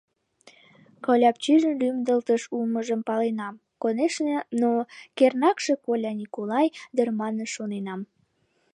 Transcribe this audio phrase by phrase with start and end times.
[1.05, 4.71] Коляпчижын лӱмдылтыш улмыжым паленам, конешне, но
[5.17, 8.01] кернакше Коля-Николай дыр манын шоненам.